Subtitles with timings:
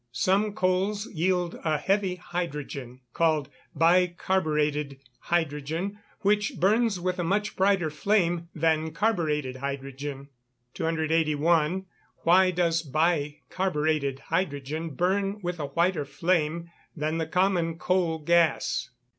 [0.13, 7.55] Some coals yield a heavy hydrogen, called bi carburetted hydrogen, which burns with a much
[7.55, 10.29] brighter flame than carburetted hydrogen.
[10.73, 11.85] 281.
[12.25, 18.89] _Why does bi carburetted hydrogen burn with a whiter flame than the common coal gas?